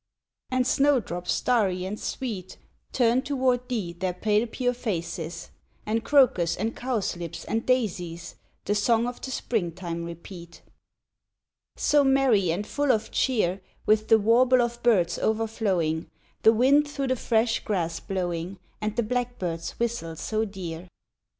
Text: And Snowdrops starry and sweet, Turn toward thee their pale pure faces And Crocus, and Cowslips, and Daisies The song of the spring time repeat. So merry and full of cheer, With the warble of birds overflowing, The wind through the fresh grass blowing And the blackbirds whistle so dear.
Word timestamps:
And 0.49 0.65
Snowdrops 0.65 1.31
starry 1.31 1.85
and 1.85 1.99
sweet, 1.99 2.57
Turn 2.91 3.21
toward 3.21 3.69
thee 3.69 3.93
their 3.93 4.15
pale 4.15 4.47
pure 4.47 4.73
faces 4.73 5.51
And 5.85 6.03
Crocus, 6.03 6.57
and 6.57 6.75
Cowslips, 6.75 7.45
and 7.45 7.67
Daisies 7.67 8.33
The 8.65 8.73
song 8.73 9.05
of 9.05 9.21
the 9.21 9.29
spring 9.29 9.71
time 9.73 10.03
repeat. 10.03 10.63
So 11.75 12.03
merry 12.03 12.51
and 12.51 12.65
full 12.65 12.91
of 12.91 13.11
cheer, 13.11 13.61
With 13.85 14.07
the 14.07 14.17
warble 14.17 14.63
of 14.63 14.81
birds 14.81 15.19
overflowing, 15.19 16.09
The 16.41 16.51
wind 16.51 16.87
through 16.87 17.09
the 17.09 17.15
fresh 17.15 17.59
grass 17.63 17.99
blowing 17.99 18.57
And 18.81 18.95
the 18.95 19.03
blackbirds 19.03 19.77
whistle 19.77 20.15
so 20.15 20.45
dear. 20.45 20.87